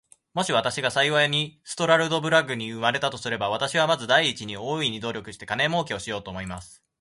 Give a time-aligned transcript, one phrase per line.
[0.33, 6.81] もし私が幸いにストラルドブラグに生れたとすれば、私はまず第一に、大いに努力して金もうけをしようと思います。